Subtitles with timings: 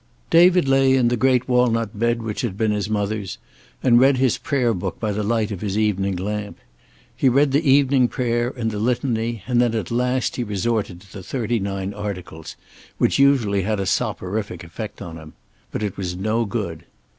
[0.31, 3.37] David lay in the great walnut bed which had been his mother's,
[3.83, 6.57] and read his prayer book by the light of his evening lamp.
[7.15, 11.13] He read the Evening Prayer and the Litany, and then at last he resorted to
[11.13, 12.55] the thirty nine articles,
[12.97, 15.33] which usually had a soporific effect on him.
[15.71, 16.85] But it was no good.